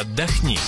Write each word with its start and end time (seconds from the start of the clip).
Отдохни. 0.00 0.58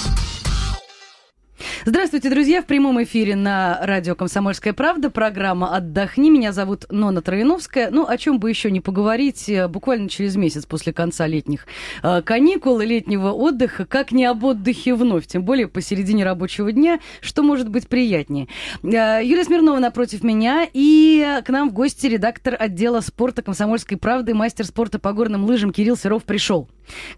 Здравствуйте, 1.88 2.30
друзья! 2.30 2.62
В 2.62 2.66
прямом 2.66 3.00
эфире 3.04 3.36
на 3.36 3.78
радио 3.80 4.16
«Комсомольская 4.16 4.72
правда» 4.72 5.08
программа 5.08 5.76
«Отдохни». 5.76 6.30
Меня 6.30 6.50
зовут 6.50 6.84
Нона 6.90 7.22
Троиновская. 7.22 7.90
Ну, 7.92 8.04
о 8.08 8.18
чем 8.18 8.40
бы 8.40 8.50
еще 8.50 8.72
не 8.72 8.80
поговорить 8.80 9.48
э, 9.48 9.68
буквально 9.68 10.08
через 10.08 10.34
месяц 10.34 10.66
после 10.66 10.92
конца 10.92 11.28
летних 11.28 11.68
э, 12.02 12.22
каникул 12.22 12.80
и 12.80 12.86
летнего 12.86 13.30
отдыха, 13.30 13.86
как 13.86 14.10
не 14.10 14.24
об 14.24 14.42
отдыхе 14.42 14.96
вновь, 14.96 15.28
тем 15.28 15.44
более 15.44 15.68
посередине 15.68 16.24
рабочего 16.24 16.72
дня, 16.72 16.98
что 17.20 17.44
может 17.44 17.68
быть 17.68 17.86
приятнее. 17.86 18.48
Э, 18.82 19.20
Юлия 19.22 19.44
Смирнова 19.44 19.78
напротив 19.78 20.24
меня 20.24 20.66
и 20.72 21.40
к 21.44 21.48
нам 21.50 21.70
в 21.70 21.72
гости 21.72 22.08
редактор 22.08 22.56
отдела 22.58 23.00
спорта 23.00 23.42
«Комсомольской 23.42 23.96
правды», 23.96 24.34
мастер 24.34 24.66
спорта 24.66 24.98
по 24.98 25.12
горным 25.12 25.44
лыжам 25.44 25.72
Кирилл 25.72 25.96
Серов 25.96 26.24
пришел. 26.24 26.68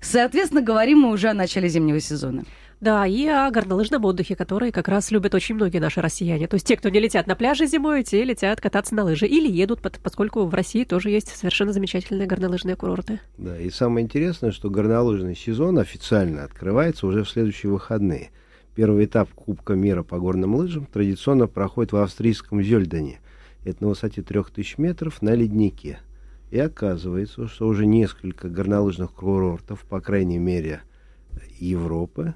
Соответственно, 0.02 0.60
говорим 0.60 0.98
мы 0.98 1.10
уже 1.10 1.28
о 1.28 1.34
начале 1.34 1.70
зимнего 1.70 2.00
сезона. 2.00 2.44
Да, 2.80 3.06
и 3.06 3.26
о 3.26 3.50
горнолыжном 3.50 4.04
отдыхе, 4.04 4.36
который 4.36 4.70
как 4.70 4.86
раз 4.86 5.10
любят 5.10 5.34
очень 5.34 5.56
многие 5.56 5.78
наши 5.78 6.00
россияне. 6.00 6.46
То 6.46 6.54
есть 6.54 6.66
те, 6.66 6.76
кто 6.76 6.88
не 6.90 7.00
летят 7.00 7.26
на 7.26 7.34
пляже 7.34 7.66
зимой, 7.66 8.04
те 8.04 8.22
летят 8.22 8.60
кататься 8.60 8.94
на 8.94 9.02
лыжи 9.02 9.26
или 9.26 9.50
едут, 9.50 9.80
поскольку 9.80 10.44
в 10.44 10.54
России 10.54 10.84
тоже 10.84 11.10
есть 11.10 11.28
совершенно 11.34 11.72
замечательные 11.72 12.28
горнолыжные 12.28 12.76
курорты. 12.76 13.18
Да, 13.36 13.58
и 13.58 13.68
самое 13.70 14.04
интересное, 14.04 14.52
что 14.52 14.70
горнолыжный 14.70 15.34
сезон 15.34 15.78
официально 15.78 16.44
открывается 16.44 17.06
уже 17.08 17.24
в 17.24 17.28
следующие 17.28 17.72
выходные. 17.72 18.30
Первый 18.76 19.06
этап 19.06 19.28
Кубка 19.30 19.74
мира 19.74 20.04
по 20.04 20.20
горным 20.20 20.54
лыжам 20.54 20.86
традиционно 20.86 21.48
проходит 21.48 21.90
в 21.90 21.96
австрийском 21.96 22.62
Зельдене. 22.62 23.18
Это 23.64 23.82
на 23.82 23.88
высоте 23.88 24.22
3000 24.22 24.78
метров 24.78 25.20
на 25.20 25.34
леднике. 25.34 25.98
И 26.52 26.60
оказывается, 26.60 27.48
что 27.48 27.66
уже 27.66 27.86
несколько 27.86 28.48
горнолыжных 28.48 29.12
курортов, 29.12 29.80
по 29.80 30.00
крайней 30.00 30.38
мере, 30.38 30.82
Европы, 31.58 32.34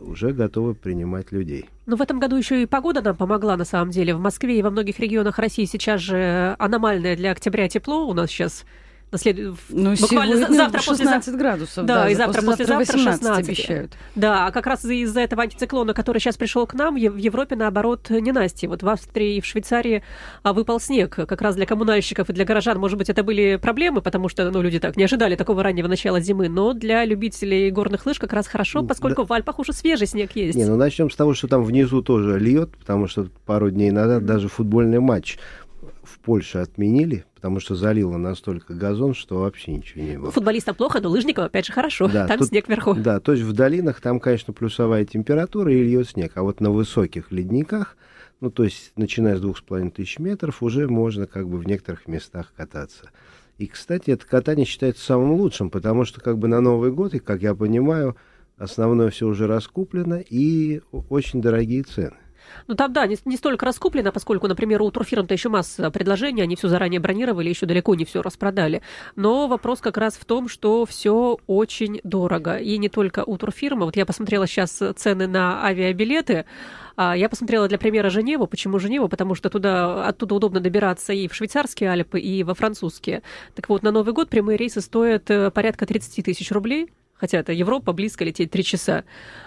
уже 0.00 0.32
готовы 0.32 0.74
принимать 0.74 1.32
людей. 1.32 1.66
Но 1.86 1.96
в 1.96 2.02
этом 2.02 2.18
году 2.18 2.36
еще 2.36 2.62
и 2.62 2.66
погода 2.66 3.02
нам 3.02 3.16
помогла, 3.16 3.56
на 3.56 3.64
самом 3.64 3.90
деле. 3.90 4.14
В 4.14 4.20
Москве 4.20 4.58
и 4.58 4.62
во 4.62 4.70
многих 4.70 4.98
регионах 4.98 5.38
России 5.38 5.64
сейчас 5.64 6.00
же 6.00 6.56
аномальное 6.58 7.16
для 7.16 7.32
октября 7.32 7.68
тепло. 7.68 8.06
У 8.06 8.14
нас 8.14 8.30
сейчас 8.30 8.64
на 9.10 9.18
след... 9.18 9.38
ну, 9.70 9.94
буквально 9.96 10.36
сегодня 10.36 10.56
завтра 10.56 10.80
16 10.80 11.24
после... 11.24 11.38
градусов. 11.38 11.86
Да, 11.86 12.04
да 12.04 12.10
и 12.10 12.14
завтра 12.14 12.42
послезавтра 12.42 12.98
16 12.98 13.48
обещают. 13.48 13.92
Да, 14.14 14.46
а 14.46 14.50
как 14.50 14.66
раз 14.66 14.84
из-за 14.84 15.20
этого 15.20 15.42
антициклона, 15.42 15.94
который 15.94 16.18
сейчас 16.18 16.36
пришел 16.36 16.66
к 16.66 16.74
нам, 16.74 16.94
в 16.94 17.16
Европе, 17.16 17.56
наоборот, 17.56 18.10
не 18.10 18.32
Насти. 18.32 18.66
Вот 18.66 18.82
в 18.82 18.88
Австрии 18.88 19.36
и 19.36 19.40
в 19.40 19.46
Швейцарии 19.46 20.02
а, 20.42 20.52
выпал 20.52 20.78
снег. 20.78 21.14
Как 21.14 21.40
раз 21.40 21.56
для 21.56 21.64
коммунальщиков 21.64 22.28
и 22.28 22.32
для 22.32 22.44
горожан, 22.44 22.78
может 22.78 22.98
быть, 22.98 23.08
это 23.08 23.22
были 23.22 23.56
проблемы, 23.56 24.02
потому 24.02 24.28
что 24.28 24.50
ну, 24.50 24.60
люди 24.60 24.78
так 24.78 24.96
не 24.96 25.04
ожидали 25.04 25.36
такого 25.36 25.62
раннего 25.62 25.88
начала 25.88 26.20
зимы. 26.20 26.48
Но 26.48 26.74
для 26.74 27.04
любителей 27.04 27.70
горных 27.70 28.04
лыж 28.04 28.18
как 28.18 28.34
раз 28.34 28.46
хорошо, 28.46 28.82
поскольку 28.82 29.22
да. 29.22 29.26
в 29.28 29.32
Альпах 29.32 29.58
уже 29.58 29.72
свежий 29.72 30.06
снег 30.06 30.32
есть. 30.34 30.58
Не, 30.58 30.66
ну 30.66 30.76
начнем 30.76 31.10
с 31.10 31.16
того, 31.16 31.32
что 31.32 31.48
там 31.48 31.64
внизу 31.64 32.02
тоже 32.02 32.38
льет, 32.38 32.76
потому 32.76 33.06
что 33.06 33.28
пару 33.46 33.70
дней 33.70 33.90
назад 33.90 34.26
даже 34.26 34.48
футбольный 34.48 35.00
матч 35.00 35.38
в 36.08 36.18
Польше 36.20 36.58
отменили, 36.58 37.24
потому 37.34 37.60
что 37.60 37.74
залило 37.74 38.16
настолько 38.16 38.74
газон, 38.74 39.14
что 39.14 39.40
вообще 39.40 39.72
ничего 39.72 40.02
не 40.02 40.18
было. 40.18 40.30
Футболистам 40.30 40.74
плохо, 40.74 41.00
но 41.00 41.08
лыжникам, 41.08 41.44
опять 41.44 41.66
же, 41.66 41.72
хорошо. 41.72 42.08
Да, 42.08 42.26
там 42.26 42.38
тут, 42.38 42.48
снег 42.48 42.68
вверху. 42.68 42.94
Да, 42.94 43.20
то 43.20 43.32
есть 43.32 43.44
в 43.44 43.52
долинах 43.52 44.00
там, 44.00 44.20
конечно, 44.20 44.52
плюсовая 44.52 45.04
температура 45.04 45.72
и 45.72 45.82
льет 45.82 46.08
снег. 46.08 46.32
А 46.34 46.42
вот 46.42 46.60
на 46.60 46.70
высоких 46.70 47.30
ледниках, 47.30 47.96
ну, 48.40 48.50
то 48.50 48.64
есть 48.64 48.92
начиная 48.96 49.36
с 49.36 49.40
двух 49.40 49.58
с 49.58 49.60
половиной 49.60 49.90
тысяч 49.90 50.18
метров, 50.18 50.62
уже 50.62 50.88
можно 50.88 51.26
как 51.26 51.48
бы 51.48 51.58
в 51.58 51.66
некоторых 51.66 52.08
местах 52.08 52.52
кататься. 52.56 53.10
И, 53.58 53.66
кстати, 53.66 54.10
это 54.10 54.26
катание 54.26 54.64
считается 54.64 55.04
самым 55.04 55.32
лучшим, 55.32 55.70
потому 55.70 56.04
что 56.04 56.20
как 56.20 56.38
бы 56.38 56.48
на 56.48 56.60
Новый 56.60 56.92
год, 56.92 57.14
и, 57.14 57.18
как 57.18 57.42
я 57.42 57.54
понимаю, 57.54 58.16
основное 58.56 59.10
все 59.10 59.26
уже 59.26 59.46
раскуплено 59.46 60.20
и 60.20 60.80
очень 60.90 61.42
дорогие 61.42 61.82
цены. 61.82 62.16
Ну 62.66 62.74
там, 62.74 62.92
да, 62.92 63.06
не, 63.06 63.16
не 63.24 63.36
столько 63.36 63.66
раскуплено, 63.66 64.12
поскольку, 64.12 64.48
например, 64.48 64.82
у 64.82 64.90
турфирм-то 64.90 65.34
еще 65.34 65.48
масса 65.48 65.90
предложений, 65.90 66.42
они 66.42 66.56
все 66.56 66.68
заранее 66.68 67.00
бронировали, 67.00 67.48
еще 67.48 67.66
далеко 67.66 67.94
не 67.94 68.04
все 68.04 68.22
распродали. 68.22 68.82
Но 69.16 69.48
вопрос 69.48 69.80
как 69.80 69.96
раз 69.96 70.14
в 70.14 70.24
том, 70.24 70.48
что 70.48 70.84
все 70.86 71.38
очень 71.46 72.00
дорого. 72.04 72.56
И 72.56 72.78
не 72.78 72.88
только 72.88 73.24
у 73.24 73.36
турфирмы. 73.36 73.86
Вот 73.86 73.96
я 73.96 74.06
посмотрела 74.06 74.46
сейчас 74.46 74.82
цены 74.96 75.26
на 75.26 75.64
авиабилеты. 75.64 76.44
А, 76.96 77.16
я 77.16 77.28
посмотрела 77.28 77.68
для 77.68 77.78
примера 77.78 78.10
Женеву. 78.10 78.46
Почему 78.46 78.78
Женеву? 78.78 79.08
Потому 79.08 79.34
что 79.34 79.50
туда, 79.50 80.04
оттуда 80.04 80.34
удобно 80.34 80.60
добираться 80.60 81.12
и 81.12 81.28
в 81.28 81.34
швейцарские 81.34 81.90
Альпы, 81.90 82.18
и 82.18 82.42
во 82.42 82.54
французские. 82.54 83.22
Так 83.54 83.68
вот, 83.68 83.82
на 83.82 83.92
Новый 83.92 84.12
год 84.12 84.28
прямые 84.28 84.56
рейсы 84.56 84.80
стоят 84.80 85.30
э, 85.30 85.50
порядка 85.50 85.86
30 85.86 86.24
тысяч 86.24 86.50
рублей 86.50 86.90
хотя 87.18 87.38
это 87.38 87.52
Европа, 87.52 87.92
близко 87.92 88.24
лететь 88.24 88.50
3 88.50 88.64
часа. 88.64 89.04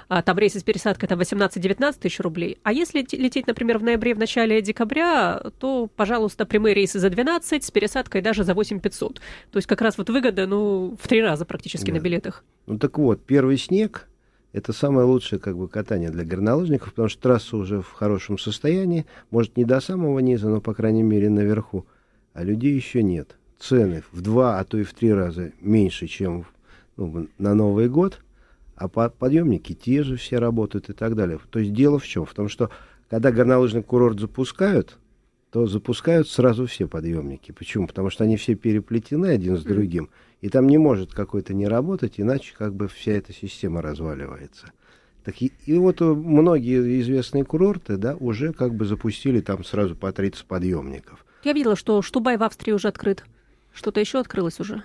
А 0.07 0.21
там 0.21 0.37
рейсы 0.37 0.59
с 0.59 0.63
пересадкой 0.63 1.09
там 1.09 1.19
18-19 1.19 1.99
тысяч 1.99 2.19
рублей. 2.19 2.57
А 2.63 2.73
если 2.73 2.99
лететь, 2.99 3.47
например, 3.47 3.79
в 3.79 3.83
ноябре, 3.83 4.13
в 4.13 4.19
начале 4.19 4.61
декабря, 4.61 5.41
то, 5.59 5.89
пожалуйста, 5.95 6.45
прямые 6.45 6.75
рейсы 6.75 6.99
за 6.99 7.09
12, 7.09 7.63
с 7.63 7.71
пересадкой 7.71 8.21
даже 8.21 8.43
за 8.43 8.53
8 8.53 8.79
500. 8.79 9.15
То 9.51 9.57
есть 9.57 9.67
как 9.67 9.81
раз 9.81 9.97
вот 9.97 10.09
выгода, 10.09 10.45
ну, 10.45 10.97
в 11.01 11.07
три 11.07 11.21
раза 11.21 11.45
практически 11.45 11.91
да. 11.91 11.97
на 11.97 11.99
билетах. 12.01 12.43
Ну 12.67 12.77
так 12.77 12.97
вот, 12.97 13.23
первый 13.25 13.57
снег– 13.57 14.07
это 14.53 14.73
самое 14.73 15.07
лучшее 15.07 15.39
как 15.39 15.57
бы 15.57 15.67
катание 15.67 16.09
для 16.09 16.25
горнолыжников, 16.25 16.89
потому 16.89 17.07
что 17.07 17.21
трасса 17.21 17.55
уже 17.55 17.81
в 17.81 17.91
хорошем 17.91 18.37
состоянии, 18.37 19.05
может, 19.29 19.55
не 19.55 19.63
до 19.63 19.79
самого 19.79 20.19
низа, 20.19 20.49
но, 20.49 20.59
по 20.59 20.73
крайней 20.73 21.03
мере, 21.03 21.29
наверху, 21.29 21.85
а 22.33 22.43
людей 22.43 22.73
еще 22.73 23.01
нет. 23.01 23.37
Цены 23.59 24.03
в 24.11 24.21
два, 24.21 24.59
а 24.59 24.63
то 24.63 24.77
и 24.77 24.83
в 24.83 24.93
три 24.93 25.13
раза 25.13 25.51
меньше, 25.61 26.07
чем 26.07 26.45
ну, 26.97 27.27
на 27.37 27.53
Новый 27.53 27.89
год, 27.89 28.19
а 28.75 28.87
подъемники 28.87 29.73
те 29.73 30.03
же 30.03 30.17
все 30.17 30.39
работают 30.39 30.89
и 30.89 30.93
так 30.93 31.15
далее. 31.15 31.39
То 31.49 31.59
есть 31.59 31.73
дело 31.73 31.99
в 31.99 32.07
чем? 32.07 32.25
В 32.25 32.33
том, 32.33 32.49
что 32.49 32.69
когда 33.09 33.31
горнолыжный 33.31 33.83
курорт 33.83 34.19
запускают, 34.19 34.97
то 35.51 35.67
запускают 35.67 36.29
сразу 36.29 36.65
все 36.65 36.87
подъемники. 36.87 37.51
Почему? 37.51 37.85
Потому 37.85 38.09
что 38.09 38.23
они 38.23 38.37
все 38.37 38.55
переплетены 38.55 39.27
один 39.27 39.57
с 39.57 39.63
другим, 39.63 40.09
и 40.39 40.49
там 40.49 40.67
не 40.67 40.77
может 40.77 41.13
какой-то 41.13 41.53
не 41.53 41.67
работать, 41.67 42.13
иначе 42.17 42.53
как 42.57 42.73
бы 42.73 42.87
вся 42.87 43.11
эта 43.11 43.33
система 43.33 43.81
разваливается. 43.81 44.71
Так 45.23 45.41
и, 45.41 45.51
и 45.65 45.77
вот 45.77 45.99
многие 45.99 47.01
известные 47.01 47.43
курорты, 47.43 47.97
да, 47.97 48.15
уже 48.15 48.53
как 48.53 48.73
бы 48.73 48.85
запустили 48.85 49.41
там 49.41 49.63
сразу 49.63 49.95
по 49.95 50.11
30 50.11 50.45
подъемников. 50.45 51.25
Я 51.43 51.53
видела, 51.53 51.75
что 51.75 52.01
Штубай 52.01 52.37
в 52.37 52.43
Австрии 52.43 52.71
уже 52.71 52.87
открыт. 52.87 53.25
Что-то 53.73 53.99
еще 53.99 54.19
открылось 54.19 54.59
уже. 54.59 54.83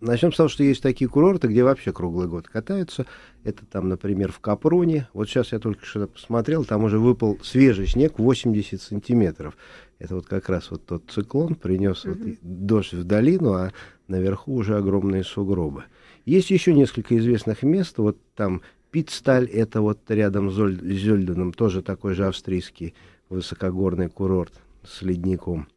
Начнем 0.00 0.32
с 0.32 0.36
того, 0.36 0.48
что 0.48 0.64
есть 0.64 0.82
такие 0.82 1.08
курорты, 1.08 1.48
где 1.48 1.62
вообще 1.62 1.92
круглый 1.92 2.28
год 2.28 2.48
катаются. 2.48 3.06
Это 3.44 3.64
там, 3.64 3.88
например, 3.88 4.32
в 4.32 4.40
Капроне. 4.40 5.08
Вот 5.12 5.28
сейчас 5.28 5.52
я 5.52 5.58
только 5.58 5.84
что 5.86 6.06
посмотрел, 6.06 6.64
там 6.64 6.84
уже 6.84 6.98
выпал 6.98 7.38
свежий 7.42 7.86
снег 7.86 8.18
80 8.18 8.80
сантиметров. 8.80 9.56
Это 9.98 10.16
вот 10.16 10.26
как 10.26 10.48
раз 10.48 10.70
вот 10.70 10.84
тот 10.84 11.04
циклон 11.10 11.54
принес 11.54 12.04
mm-hmm. 12.04 12.38
вот 12.42 12.66
дождь 12.66 12.92
в 12.92 13.04
долину, 13.04 13.52
а 13.52 13.72
наверху 14.08 14.54
уже 14.54 14.76
огромные 14.76 15.24
сугробы. 15.24 15.84
Есть 16.24 16.50
еще 16.50 16.74
несколько 16.74 17.16
известных 17.16 17.62
мест. 17.62 17.98
Вот 17.98 18.18
там 18.34 18.62
Питсталь, 18.90 19.46
это 19.46 19.80
вот 19.80 19.98
рядом 20.08 20.50
с 20.50 20.54
Зольденом, 20.54 21.52
тоже 21.52 21.82
такой 21.82 22.14
же 22.14 22.26
австрийский 22.26 22.94
высокогорный 23.28 24.08
курорт 24.08 24.52
с 24.84 25.02
ледником. 25.02 25.68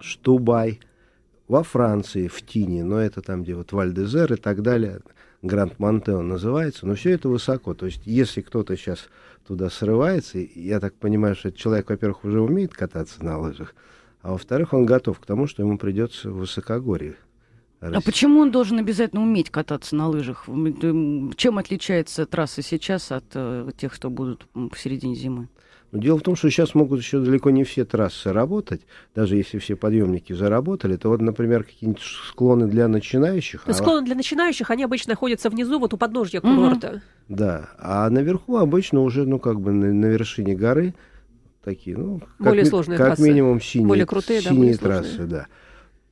Штубай– 0.00 0.80
во 1.52 1.62
Франции, 1.62 2.28
в 2.28 2.40
Тине, 2.40 2.82
но 2.82 2.98
это 2.98 3.20
там, 3.20 3.42
где 3.42 3.54
вот 3.54 3.72
Вальдезер 3.72 4.32
и 4.32 4.36
так 4.36 4.62
далее, 4.62 5.00
Гранд 5.42 5.78
Монтео 5.78 6.22
называется, 6.22 6.86
но 6.86 6.94
все 6.94 7.10
это 7.10 7.28
высоко. 7.28 7.74
То 7.74 7.84
есть, 7.84 8.00
если 8.06 8.40
кто-то 8.40 8.74
сейчас 8.74 9.10
туда 9.46 9.68
срывается, 9.68 10.38
я 10.38 10.80
так 10.80 10.94
понимаю, 10.94 11.34
что 11.34 11.48
этот 11.48 11.60
человек, 11.60 11.90
во-первых, 11.90 12.24
уже 12.24 12.40
умеет 12.40 12.72
кататься 12.72 13.22
на 13.22 13.38
лыжах, 13.38 13.74
а 14.22 14.32
во-вторых, 14.32 14.72
он 14.72 14.86
готов 14.86 15.20
к 15.20 15.26
тому, 15.26 15.46
что 15.46 15.62
ему 15.62 15.76
придется 15.76 16.30
в 16.30 16.38
высокогорье. 16.38 17.16
А 17.82 18.00
почему 18.00 18.40
он 18.40 18.50
должен 18.50 18.78
обязательно 18.78 19.20
уметь 19.20 19.50
кататься 19.50 19.94
на 19.94 20.08
лыжах? 20.08 20.46
Чем 20.46 21.58
отличается 21.58 22.24
трасса 22.24 22.62
сейчас 22.62 23.12
от 23.12 23.24
э, 23.34 23.72
тех, 23.76 23.92
что 23.92 24.08
будут 24.08 24.46
в 24.54 24.74
середине 24.78 25.16
зимы? 25.16 25.48
Но 25.92 25.98
дело 25.98 26.18
в 26.18 26.22
том, 26.22 26.36
что 26.36 26.48
сейчас 26.50 26.74
могут 26.74 27.00
еще 27.00 27.20
далеко 27.20 27.50
не 27.50 27.64
все 27.64 27.84
трассы 27.84 28.32
работать, 28.32 28.80
даже 29.14 29.36
если 29.36 29.58
все 29.58 29.76
подъемники 29.76 30.32
заработали, 30.32 30.96
то 30.96 31.10
вот, 31.10 31.20
например, 31.20 31.64
какие-нибудь 31.64 32.02
склоны 32.02 32.66
для 32.66 32.88
начинающих. 32.88 33.64
А 33.66 33.72
склоны 33.74 34.06
для 34.06 34.14
начинающих, 34.14 34.70
они 34.70 34.84
обычно 34.84 35.10
находятся 35.12 35.50
внизу, 35.50 35.78
вот 35.78 35.92
у 35.92 35.98
подножья 35.98 36.40
курорта. 36.40 36.88
Угу. 36.88 37.00
Да, 37.28 37.68
а 37.78 38.08
наверху 38.08 38.56
обычно 38.56 39.00
уже, 39.00 39.26
ну, 39.26 39.38
как 39.38 39.60
бы 39.60 39.72
на, 39.72 39.92
на 39.92 40.06
вершине 40.06 40.54
горы 40.54 40.94
такие, 41.62 41.96
ну, 41.96 42.20
как, 42.38 42.48
более 42.48 42.64
сложные 42.64 42.96
как 42.96 43.08
трассы. 43.08 43.22
минимум 43.22 43.60
синие, 43.60 43.88
более 43.88 44.06
крутые, 44.06 44.40
синие 44.40 44.54
да, 44.54 44.58
более 44.58 44.78
трассы, 44.78 45.14
сложные. 45.16 45.28
да. 45.28 45.46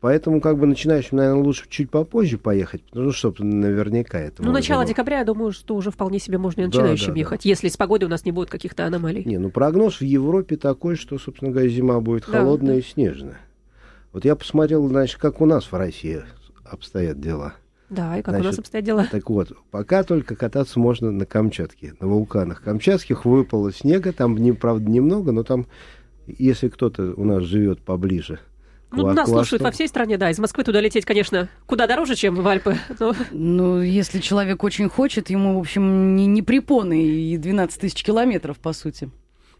Поэтому, 0.00 0.40
как 0.40 0.58
бы, 0.58 0.66
начинающим, 0.66 1.18
наверное, 1.18 1.42
лучше 1.42 1.66
чуть 1.68 1.90
попозже 1.90 2.38
поехать, 2.38 2.82
ну, 2.94 3.12
чтобы 3.12 3.44
наверняка 3.44 4.18
это... 4.18 4.42
Ну, 4.42 4.50
начало 4.50 4.86
декабря, 4.86 5.18
я 5.18 5.24
думаю, 5.24 5.52
что 5.52 5.76
уже 5.76 5.90
вполне 5.90 6.18
себе 6.18 6.38
можно 6.38 6.62
и 6.62 6.66
начинающим 6.66 7.08
да, 7.08 7.12
да, 7.12 7.18
ехать, 7.18 7.42
да. 7.42 7.48
если 7.50 7.68
с 7.68 7.76
погодой 7.76 8.06
у 8.06 8.10
нас 8.10 8.24
не 8.24 8.32
будет 8.32 8.48
каких-то 8.48 8.86
аномалий. 8.86 9.24
Не, 9.24 9.36
ну, 9.36 9.50
прогноз 9.50 10.00
в 10.00 10.04
Европе 10.04 10.56
такой, 10.56 10.96
что, 10.96 11.18
собственно 11.18 11.50
говоря, 11.50 11.68
зима 11.68 12.00
будет 12.00 12.24
да, 12.26 12.38
холодная 12.38 12.74
да. 12.74 12.78
и 12.78 12.82
снежная. 12.82 13.40
Вот 14.12 14.24
я 14.24 14.36
посмотрел, 14.36 14.88
значит, 14.88 15.18
как 15.20 15.42
у 15.42 15.44
нас 15.44 15.70
в 15.70 15.74
России 15.74 16.22
обстоят 16.64 17.20
дела. 17.20 17.54
Да, 17.90 18.16
и 18.16 18.22
как 18.22 18.34
Значит, 18.34 18.46
у 18.46 18.48
нас 18.50 18.58
обстоят 18.60 18.86
дела? 18.86 19.06
Так 19.10 19.28
вот, 19.28 19.52
пока 19.70 20.04
только 20.04 20.34
кататься 20.34 20.78
можно 20.78 21.10
на 21.10 21.26
Камчатке, 21.26 21.94
на 22.00 22.06
вулканах. 22.06 22.62
Камчатских 22.62 23.24
выпало 23.24 23.72
снега, 23.72 24.12
там, 24.12 24.36
не, 24.36 24.52
правда, 24.52 24.88
немного, 24.88 25.32
но 25.32 25.42
там, 25.42 25.66
если 26.26 26.68
кто-то 26.68 27.12
у 27.16 27.24
нас 27.24 27.42
живет 27.42 27.80
поближе 27.80 28.38
ну, 28.92 29.12
нас 29.12 29.28
слушают 29.28 29.62
во 29.62 29.70
всей 29.70 29.88
стране, 29.88 30.18
да. 30.18 30.30
Из 30.30 30.38
Москвы 30.38 30.64
туда 30.64 30.80
лететь, 30.80 31.04
конечно, 31.04 31.48
куда 31.66 31.86
дороже, 31.86 32.16
чем 32.16 32.34
в 32.34 32.46
Альпы. 32.46 32.76
Но... 32.98 33.14
Ну, 33.30 33.80
если 33.80 34.18
человек 34.20 34.64
очень 34.64 34.88
хочет, 34.88 35.30
ему, 35.30 35.56
в 35.56 35.60
общем, 35.60 36.16
не, 36.16 36.26
не 36.26 36.42
препоны 36.42 37.02
и 37.02 37.36
12 37.36 37.80
тысяч 37.80 38.02
километров, 38.02 38.58
по 38.58 38.72
сути. 38.72 39.10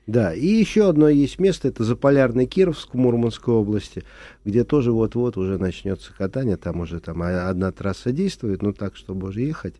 Да, 0.06 0.35
и 0.35 0.47
еще 0.47 0.88
одно 0.88 1.09
есть 1.09 1.38
место, 1.38 1.69
это 1.69 1.85
Заполярный 1.85 2.47
Кировск 2.47 2.94
в 2.94 2.97
Мурманской 2.97 3.55
области, 3.55 4.03
где 4.44 4.65
тоже 4.65 4.91
вот-вот 4.91 5.37
уже 5.37 5.59
начнется 5.59 6.12
катание, 6.12 6.56
там 6.56 6.81
уже 6.81 6.99
там 6.99 7.23
одна 7.23 7.71
трасса 7.71 8.11
действует, 8.11 8.62
ну 8.62 8.73
так, 8.73 8.97
чтобы 8.97 9.29
уже 9.29 9.43
ехать 9.43 9.75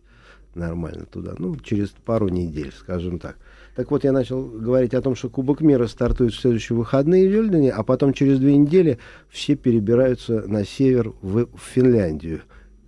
нормально 0.55 1.05
туда, 1.05 1.33
ну, 1.37 1.55
через 1.57 1.89
пару 1.89 2.29
недель, 2.29 2.71
скажем 2.77 3.19
так. 3.19 3.37
Так 3.75 3.89
вот, 3.91 4.03
я 4.03 4.11
начал 4.11 4.43
говорить 4.43 4.93
о 4.93 5.01
том, 5.01 5.15
что 5.15 5.29
Кубок 5.29 5.61
мира 5.61 5.87
стартует 5.87 6.33
в 6.33 6.39
следующие 6.39 6.77
выходные 6.77 7.27
в 7.27 7.31
Вельдене, 7.31 7.71
а 7.71 7.83
потом 7.83 8.13
через 8.13 8.39
две 8.39 8.57
недели 8.57 8.99
все 9.29 9.55
перебираются 9.55 10.43
на 10.47 10.65
север 10.65 11.13
в, 11.21 11.45
в 11.45 11.61
Финляндию. 11.73 12.41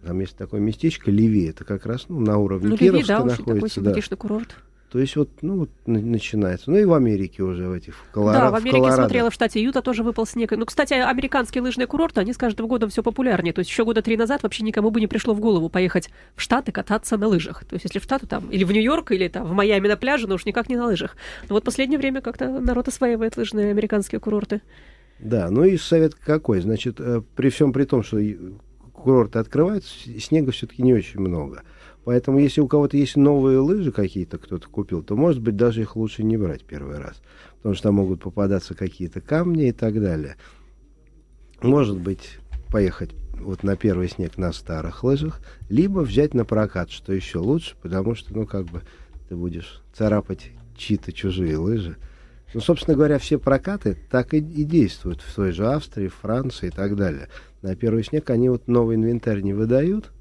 Там 0.05 0.19
есть 0.19 0.35
такое 0.35 0.59
местечко 0.59 1.09
Ливи, 1.09 1.45
это 1.45 1.63
как 1.63 1.85
раз 1.85 2.05
ну, 2.09 2.19
на 2.19 2.37
уровне 2.37 2.69
ну, 2.69 2.77
Кировска 2.77 2.97
Ливи, 2.97 3.07
да, 3.07 3.23
находится. 3.23 3.81
Такой 3.81 4.03
да. 4.09 4.15
курорт. 4.17 4.55
То 4.93 4.99
есть 4.99 5.15
вот, 5.15 5.29
ну, 5.41 5.57
вот 5.57 5.69
начинается. 5.87 6.69
Ну 6.69 6.77
и 6.77 6.85
в 6.85 6.93
Америке 6.93 7.41
уже, 7.41 7.67
в 7.67 7.73
этих, 7.73 7.95
в 7.95 8.11
Колорадо. 8.11 8.45
Да, 8.45 8.51
в 8.51 8.55
Америке 8.55 8.91
в 8.91 8.93
смотрела, 8.93 9.31
в 9.31 9.33
штате 9.33 9.59
Юта 9.59 9.81
тоже 9.81 10.03
выпал 10.03 10.27
снег. 10.27 10.51
Ну, 10.51 10.67
кстати, 10.67 10.93
американские 10.93 11.63
лыжные 11.63 11.87
курорты, 11.87 12.21
они 12.21 12.31
с 12.31 12.37
каждым 12.37 12.67
годом 12.67 12.91
все 12.91 13.01
популярнее. 13.01 13.53
То 13.53 13.59
есть 13.59 13.71
еще 13.71 13.85
года 13.85 14.03
три 14.03 14.17
назад 14.17 14.43
вообще 14.43 14.63
никому 14.63 14.91
бы 14.91 15.01
не 15.01 15.07
пришло 15.07 15.33
в 15.33 15.39
голову 15.39 15.67
поехать 15.67 16.11
в 16.35 16.41
Штаты 16.43 16.71
кататься 16.71 17.17
на 17.17 17.27
лыжах. 17.27 17.65
То 17.65 17.73
есть 17.73 17.85
если 17.85 17.97
в 17.97 18.03
Штаты 18.03 18.27
там, 18.27 18.47
или 18.51 18.63
в 18.63 18.71
Нью-Йорк, 18.71 19.13
или 19.13 19.29
там 19.29 19.47
в 19.47 19.53
Майами 19.53 19.87
на 19.87 19.97
пляже, 19.97 20.27
но 20.27 20.35
уж 20.35 20.45
никак 20.45 20.69
не 20.69 20.75
на 20.75 20.85
лыжах. 20.85 21.17
Но 21.49 21.55
вот 21.55 21.63
последнее 21.63 21.97
время 21.97 22.21
как-то 22.21 22.47
народ 22.47 22.87
осваивает 22.87 23.35
лыжные 23.35 23.71
американские 23.71 24.19
курорты. 24.19 24.61
Да, 25.17 25.49
ну 25.49 25.63
и 25.63 25.75
совет 25.75 26.13
какой? 26.13 26.61
Значит, 26.61 26.99
э, 26.99 27.23
при 27.35 27.49
всем 27.49 27.73
при 27.73 27.85
том, 27.85 28.03
что 28.03 28.19
курорты 28.93 29.39
открываются, 29.39 29.91
снега 30.19 30.51
все-таки 30.51 30.83
не 30.83 30.93
очень 30.93 31.19
много. 31.19 31.63
Поэтому, 32.05 32.39
если 32.39 32.61
у 32.61 32.67
кого-то 32.67 32.97
есть 32.97 33.15
новые 33.15 33.59
лыжи 33.59 33.91
какие-то, 33.91 34.37
кто-то 34.37 34.67
купил, 34.67 35.03
то, 35.03 35.15
может 35.15 35.41
быть, 35.41 35.55
даже 35.55 35.81
их 35.81 35.95
лучше 35.95 36.23
не 36.23 36.37
брать 36.37 36.63
первый 36.63 36.99
раз. 36.99 37.21
Потому 37.57 37.75
что 37.75 37.83
там 37.83 37.95
могут 37.95 38.21
попадаться 38.21 38.75
какие-то 38.75 39.21
камни 39.21 39.69
и 39.69 39.71
так 39.71 39.99
далее. 39.99 40.35
Может 41.61 41.99
быть, 41.99 42.39
поехать 42.69 43.11
вот 43.39 43.63
на 43.63 43.77
первый 43.77 44.09
снег 44.09 44.37
на 44.37 44.51
старых 44.51 45.03
лыжах, 45.03 45.39
либо 45.69 45.99
взять 45.99 46.33
на 46.33 46.43
прокат, 46.43 46.89
что 46.91 47.13
еще 47.13 47.39
лучше, 47.39 47.75
потому 47.81 48.15
что, 48.15 48.33
ну, 48.33 48.45
как 48.45 48.65
бы, 48.65 48.81
ты 49.29 49.35
будешь 49.35 49.81
царапать 49.93 50.51
чьи-то 50.75 51.13
чужие 51.13 51.57
лыжи. 51.57 51.95
Ну, 52.53 52.59
собственно 52.59 52.95
говоря, 52.95 53.17
все 53.17 53.39
прокаты 53.39 53.97
так 54.11 54.33
и, 54.33 54.37
и 54.37 54.63
действуют 54.63 55.21
в 55.21 55.33
той 55.33 55.51
же 55.51 55.67
Австрии, 55.67 56.07
Франции 56.07 56.67
и 56.67 56.71
так 56.71 56.95
далее. 56.95 57.29
На 57.61 57.75
первый 57.75 58.03
снег 58.03 58.29
они 58.29 58.49
вот 58.49 58.67
новый 58.67 58.95
инвентарь 58.97 59.41
не 59.41 59.53
выдают, 59.53 60.11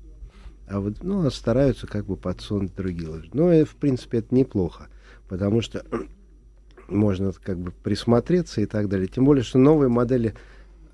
а 0.73 0.81
вот, 0.81 1.03
ну, 1.03 1.27
а 1.27 1.31
стараются 1.31 1.87
как 1.87 2.07
бы 2.07 2.17
подсунуть 2.17 2.75
другие 2.75 3.09
лыжи. 3.09 3.29
Но, 3.35 3.53
и, 3.53 3.65
в 3.65 3.77
принципе, 3.77 4.19
это 4.19 4.35
неплохо, 4.35 4.89
потому 5.29 5.61
что 5.61 5.85
можно 6.89 7.33
как 7.33 7.59
бы 7.59 7.73
присмотреться 7.73 8.63
и 8.63 8.67
так 8.67 8.89
далее. 8.89 9.07
Тем 9.07 9.27
более, 9.27 9.45
что 9.45 9.59
новые 9.59 9.91
модели 9.91 10.35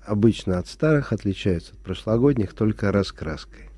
обычно 0.03 0.59
от 0.59 0.67
старых 0.67 1.13
отличаются 1.13 1.73
от 1.73 1.79
прошлогодних 1.79 2.53
только 2.53 2.91
раскраской. 2.91 3.68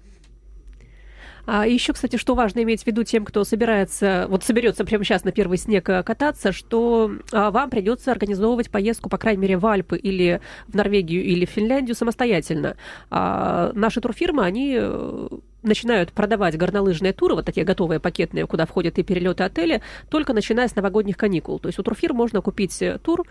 А 1.53 1.67
еще, 1.67 1.91
кстати, 1.91 2.15
что 2.15 2.33
важно 2.33 2.63
иметь 2.63 2.83
в 2.83 2.87
виду 2.87 3.03
тем, 3.03 3.25
кто 3.25 3.43
собирается, 3.43 4.25
вот 4.29 4.45
соберется 4.45 4.85
прямо 4.85 5.03
сейчас 5.03 5.25
на 5.25 5.33
первый 5.33 5.57
снег 5.57 5.89
э, 5.89 6.01
кататься, 6.01 6.53
что 6.53 7.11
а, 7.33 7.51
вам 7.51 7.69
придется 7.69 8.09
организовывать 8.13 8.69
поездку, 8.69 9.09
по 9.09 9.17
крайней 9.17 9.41
мере, 9.41 9.57
в 9.57 9.65
Альпы 9.67 9.97
или 9.97 10.39
в 10.69 10.75
Норвегию 10.75 11.21
или 11.25 11.45
в 11.45 11.49
Финляндию 11.49 11.93
самостоятельно. 11.93 12.77
А, 13.09 13.73
наши 13.73 13.99
турфирмы, 13.99 14.45
они 14.45 14.77
э, 14.79 15.27
начинают 15.61 16.13
продавать 16.13 16.57
горнолыжные 16.57 17.11
туры, 17.11 17.35
вот 17.35 17.45
такие 17.45 17.65
готовые 17.65 17.99
пакетные, 17.99 18.47
куда 18.47 18.65
входят 18.65 18.97
и 18.97 19.03
перелеты 19.03 19.43
отели, 19.43 19.81
только 20.09 20.31
начиная 20.31 20.69
с 20.69 20.75
новогодних 20.77 21.17
каникул. 21.17 21.59
То 21.59 21.67
есть 21.67 21.79
у 21.79 21.83
турфирм 21.83 22.15
можно 22.15 22.39
купить 22.39 22.81
э, 22.81 22.97
тур 23.03 23.25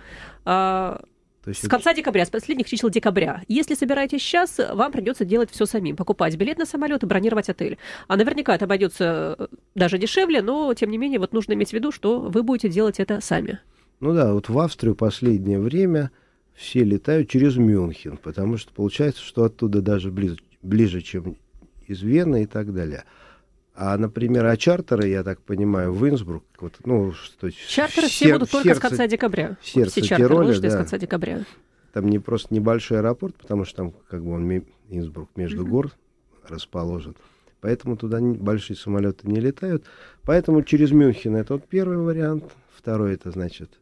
а, 0.45 1.01
то 1.43 1.49
есть 1.49 1.65
с 1.65 1.69
конца 1.69 1.95
декабря, 1.95 2.27
с 2.27 2.31
последних 2.31 2.67
чисел 2.67 2.91
декабря. 2.91 3.43
Если 3.49 3.75
собираетесь 3.75 4.21
сейчас, 4.21 4.59
вам 4.59 4.93
придется 4.93 5.25
делать 5.25 5.51
все 5.51 5.65
самим. 5.65 5.97
Покупать 5.97 6.37
билет 6.37 6.59
на 6.59 6.67
самолет 6.67 7.03
и 7.03 7.07
бронировать 7.07 7.49
отель. 7.49 7.79
А 8.09 8.17
наверняка 8.17 8.55
это 8.55 8.67
обойдется 8.67 9.37
э, 9.39 9.47
даже 9.75 9.97
дешевле, 9.97 10.43
но 10.43 10.75
тем 10.75 10.91
не 10.91 10.99
менее 10.99 11.19
вот 11.19 11.33
нужно 11.33 11.55
иметь 11.55 11.71
в 11.71 11.73
виду, 11.73 11.93
что 11.93 12.21
вы 12.21 12.43
будете 12.43 12.69
делать 12.69 13.01
это 13.01 13.23
сами. 13.23 13.59
Ну 14.01 14.13
да, 14.13 14.35
вот 14.35 14.51
в 14.51 14.59
Австрию 14.59 14.95
последнее 14.95 15.59
время 15.59 16.11
все 16.55 16.85
летают 16.85 17.31
через 17.31 17.57
Мюнхен, 17.57 18.19
потому 18.19 18.59
что 18.59 18.73
получается, 18.75 19.23
что 19.23 19.45
оттуда 19.45 19.81
даже 19.81 20.11
ближе, 20.11 20.37
ближе 20.63 21.01
чем 21.01 21.37
из 21.87 22.03
Вены 22.03 22.43
и 22.43 22.47
так 22.47 22.75
далее. 22.75 23.05
А, 23.75 23.97
например, 23.97 24.47
а 24.47 24.57
чартеры, 24.57 25.09
я 25.09 25.23
так 25.23 25.41
понимаю, 25.41 25.93
в 25.93 26.07
Инсбрук, 26.09 26.45
вот, 26.59 26.75
ну, 26.85 27.13
что 27.13 27.51
Чартеры 27.51 28.09
сер- 28.09 28.11
все 28.11 28.33
будут 28.35 28.51
только 28.51 28.69
сердце, 28.69 28.79
с 28.79 28.89
конца 28.89 29.07
декабря. 29.07 29.57
Сердце 29.63 29.91
все 29.91 30.03
чартеры 30.03 30.29
Тироля, 30.29 30.61
да. 30.61 30.71
с 30.71 30.75
конца 30.75 30.99
декабря. 30.99 31.45
Там 31.93 32.09
не 32.09 32.19
просто 32.19 32.53
небольшой 32.55 32.99
аэропорт, 32.99 33.37
потому 33.37 33.65
что 33.65 33.77
там 33.77 33.93
как 34.09 34.23
бы 34.23 34.33
он 34.33 34.65
Инсбрук 34.89 35.31
между 35.37 35.65
mm-hmm. 35.65 35.69
гор 35.69 35.93
расположен. 36.47 37.17
Поэтому 37.61 37.97
туда 37.97 38.21
не, 38.21 38.35
большие 38.35 38.77
самолеты 38.77 39.29
не 39.29 39.41
летают. 39.41 39.85
Поэтому 40.25 40.63
через 40.63 40.93
Мюнхен 40.93 41.37
это 41.37 41.55
вот 41.55 41.67
первый 41.67 41.99
вариант. 41.99 42.45
Второй 42.75 43.15
это 43.15 43.31
значит 43.31 43.80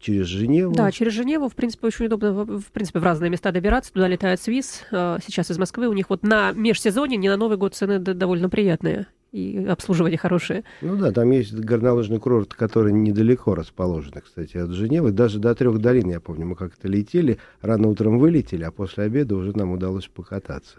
через 0.00 0.26
Женеву. 0.26 0.74
Да, 0.74 0.90
через 0.90 1.12
Женеву, 1.12 1.48
в 1.48 1.54
принципе, 1.54 1.86
очень 1.86 2.06
удобно, 2.06 2.32
в 2.32 2.72
принципе, 2.72 2.98
в 2.98 3.04
разные 3.04 3.30
места 3.30 3.52
добираться. 3.52 3.92
Туда 3.92 4.08
летает 4.08 4.40
Свис, 4.40 4.82
э, 4.90 5.18
сейчас 5.24 5.50
из 5.50 5.58
Москвы. 5.58 5.88
У 5.88 5.92
них 5.92 6.10
вот 6.10 6.22
на 6.22 6.52
межсезонье, 6.52 7.16
не 7.16 7.28
на 7.28 7.36
Новый 7.36 7.56
год 7.56 7.74
цены 7.74 7.98
довольно 7.98 8.48
приятные 8.48 9.06
и 9.34 9.66
обслуживание 9.66 10.16
хорошее. 10.16 10.62
Ну 10.80 10.96
да, 10.96 11.10
там 11.10 11.32
есть 11.32 11.52
горнолыжный 11.52 12.20
курорт, 12.20 12.54
который 12.54 12.92
недалеко 12.92 13.54
расположен, 13.56 14.12
кстати, 14.24 14.56
от 14.56 14.70
Женевы. 14.70 15.10
Даже 15.10 15.40
до 15.40 15.54
трех 15.56 15.78
долин, 15.78 16.08
я 16.08 16.20
помню, 16.20 16.46
мы 16.46 16.54
как-то 16.54 16.86
летели, 16.86 17.38
рано 17.60 17.88
утром 17.88 18.18
вылетели, 18.18 18.62
а 18.62 18.70
после 18.70 19.04
обеда 19.04 19.34
уже 19.34 19.56
нам 19.56 19.72
удалось 19.72 20.06
покататься. 20.06 20.78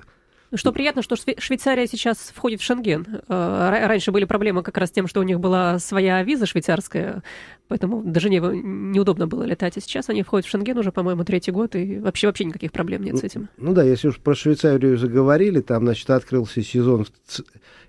Что 0.56 0.72
приятно, 0.72 1.02
что 1.02 1.16
Швейцария 1.16 1.88
сейчас 1.88 2.32
входит 2.34 2.62
в 2.62 2.64
Шенген. 2.64 3.22
Э, 3.28 3.86
раньше 3.88 4.12
были 4.12 4.26
проблемы 4.26 4.64
как 4.64 4.78
раз 4.78 4.90
с 4.90 4.92
тем, 4.92 5.08
что 5.08 5.20
у 5.20 5.24
них 5.24 5.40
была 5.40 5.80
своя 5.80 6.24
виза 6.24 6.46
швейцарская, 6.46 7.24
поэтому 7.68 8.04
до 8.04 8.20
Женевы 8.20 8.58
неудобно 8.58 9.28
было 9.28 9.44
летать. 9.44 9.78
А 9.78 9.82
сейчас 9.82 10.10
они 10.10 10.24
входят 10.24 10.46
в 10.46 10.50
Шенген 10.50 10.78
уже, 10.78 10.92
по-моему, 10.92 11.24
третий 11.24 11.52
год, 11.52 11.76
и 11.76 12.00
вообще 12.00 12.28
вообще 12.28 12.46
никаких 12.46 12.72
проблем 12.72 13.04
нет 13.04 13.14
ну, 13.14 13.20
с 13.20 13.24
этим. 13.24 13.50
Ну 13.58 13.74
да, 13.74 13.84
если 13.84 14.08
уж 14.08 14.20
про 14.20 14.36
Швейцарию 14.36 14.98
заговорили, 14.98 15.62
там, 15.62 15.84
значит, 15.84 16.10
открылся 16.10 16.62
сезон, 16.62 17.06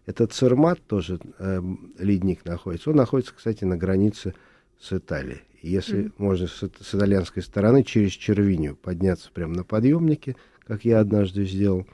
это 0.06 0.26
Цермат 0.26 0.80
тоже 0.86 1.18
э, 1.38 1.60
ледник 1.98 2.44
находится. 2.44 2.90
Он 2.90 2.96
находится, 2.96 3.34
кстати, 3.34 3.64
на 3.64 3.76
границе 3.76 4.34
с 4.80 4.92
Италией. 4.92 5.42
Если 5.62 6.04
mm-hmm. 6.04 6.12
можно 6.18 6.46
с, 6.46 6.58
с 6.58 6.94
итальянской 6.94 7.42
стороны 7.42 7.82
через 7.82 8.12
Червинию 8.12 8.76
подняться 8.76 9.30
прямо 9.32 9.54
на 9.54 9.64
подъемнике, 9.64 10.36
как 10.66 10.84
я 10.84 11.00
однажды 11.00 11.44
сделал, 11.44 11.86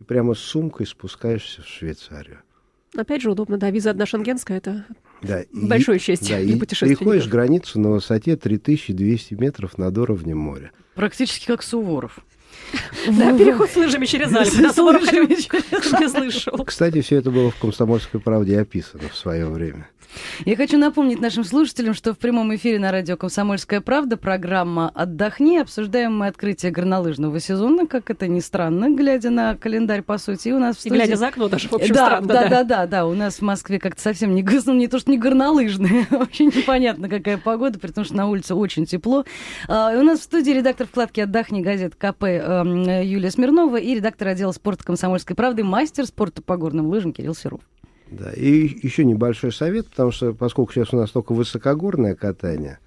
и 0.00 0.04
прямо 0.04 0.34
с 0.34 0.38
сумкой 0.38 0.86
спускаешься 0.86 1.62
в 1.62 1.66
Швейцарию. 1.66 2.40
Опять 2.96 3.22
же, 3.22 3.30
удобно, 3.30 3.58
да, 3.58 3.70
виза 3.70 3.90
одна 3.90 4.06
шенгенская, 4.06 4.56
это 4.56 4.86
да, 5.22 5.42
большое 5.52 5.98
и, 5.98 6.00
счастье 6.00 6.36
да, 6.36 6.42
для 6.42 6.56
путешественников. 6.58 7.00
Переходишь 7.00 7.28
границу 7.28 7.80
на 7.80 7.90
высоте 7.90 8.36
3200 8.36 9.34
метров 9.34 9.76
над 9.76 9.96
уровнем 9.98 10.38
моря. 10.38 10.72
Практически 10.94 11.46
как 11.46 11.62
Суворов. 11.62 12.20
Да, 13.06 13.36
переход 13.36 13.70
с 13.70 13.76
лыжами 13.76 14.06
через 14.06 14.34
Альпы. 14.34 14.72
С 14.72 14.78
лыжами. 14.78 16.64
Кстати, 16.64 17.00
все 17.00 17.16
это 17.16 17.30
было 17.30 17.50
в 17.50 17.56
«Комсомольской 17.56 18.20
правде» 18.20 18.60
описано 18.60 19.08
в 19.08 19.16
свое 19.16 19.46
время. 19.46 19.88
Я 20.44 20.56
хочу 20.56 20.78
напомнить 20.78 21.20
нашим 21.20 21.44
слушателям, 21.44 21.94
что 21.94 22.14
в 22.14 22.18
прямом 22.18 22.54
эфире 22.54 22.78
на 22.78 22.90
радио 22.92 23.16
«Комсомольская 23.16 23.80
правда» 23.80 24.16
программа 24.16 24.90
«Отдохни». 24.94 25.58
Обсуждаем 25.58 26.16
мы 26.16 26.28
открытие 26.28 26.72
горнолыжного 26.72 27.40
сезона, 27.40 27.86
как 27.86 28.10
это 28.10 28.26
ни 28.26 28.40
странно, 28.40 28.90
глядя 28.90 29.30
на 29.30 29.56
календарь, 29.56 30.02
по 30.02 30.18
сути. 30.18 30.48
И 30.48 30.52
у 30.52 30.58
нас 30.58 30.76
в 30.76 30.80
студии... 30.80 30.94
И 30.94 30.98
глядя 30.98 31.16
за 31.16 31.28
окно 31.28 31.48
даже, 31.48 31.68
в 31.68 31.74
общем, 31.74 31.94
да, 31.94 32.06
странно. 32.06 32.26
Да, 32.26 32.34
да, 32.34 32.48
да, 32.48 32.64
да, 32.64 32.86
да. 32.86 33.06
У 33.06 33.14
нас 33.14 33.36
в 33.36 33.42
Москве 33.42 33.78
как-то 33.78 34.00
совсем 34.00 34.34
не, 34.34 34.42
ну, 34.66 34.74
не 34.74 34.88
то, 34.88 34.98
что 34.98 35.10
не 35.10 35.18
горнолыжные, 35.18 36.06
вообще 36.10 36.46
непонятно, 36.46 37.08
какая 37.08 37.36
погода, 37.36 37.78
при 37.78 37.90
том, 37.90 38.04
что 38.04 38.16
на 38.16 38.28
улице 38.28 38.54
очень 38.54 38.86
тепло. 38.86 39.24
А, 39.68 39.92
у 39.98 40.02
нас 40.02 40.20
в 40.20 40.22
студии 40.22 40.52
редактор 40.52 40.86
вкладки 40.86 41.20
«Отдохни» 41.20 41.62
газет 41.62 41.94
КП 41.96 42.24
эм, 42.48 42.82
Юлия 43.02 43.30
Смирнова 43.30 43.76
и 43.78 43.94
редактор 43.94 44.28
отдела 44.28 44.52
спорта 44.52 44.84
«Комсомольской 44.84 45.36
правды», 45.36 45.64
мастер 45.64 46.06
спорта 46.06 46.42
по 46.42 46.56
горным 46.56 46.86
лыжам 46.86 47.12
Кирилл 47.12 47.34
Серов. 47.34 47.60
Да, 48.10 48.32
и 48.32 48.78
еще 48.82 49.04
небольшой 49.04 49.52
совет, 49.52 49.88
потому 49.88 50.10
что 50.10 50.32
поскольку 50.32 50.72
сейчас 50.72 50.92
у 50.94 50.96
нас 50.96 51.10
только 51.10 51.32
высокогорное 51.34 52.14
катание 52.14 52.78